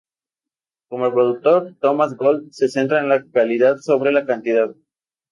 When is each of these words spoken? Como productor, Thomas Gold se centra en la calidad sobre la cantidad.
Como 0.89 1.13
productor, 1.13 1.75
Thomas 1.79 2.15
Gold 2.15 2.49
se 2.53 2.69
centra 2.69 3.01
en 3.01 3.07
la 3.09 3.23
calidad 3.31 3.77
sobre 3.77 4.11
la 4.11 4.25
cantidad. 4.25 4.73